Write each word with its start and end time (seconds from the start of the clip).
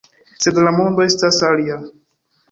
Sed 0.45 0.55
la 0.67 0.71
mondo 0.77 1.03
estas 1.07 1.37
alia. 1.49 1.77